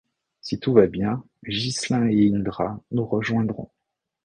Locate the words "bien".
0.87-1.23